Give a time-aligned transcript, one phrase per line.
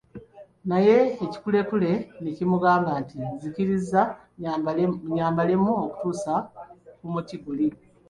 [0.69, 1.91] Naye ekikulekule
[2.21, 4.01] ne kimugamba nti, nzikiriza
[4.37, 6.33] nnyambalemu okutuusa
[6.97, 7.67] ku muti guli.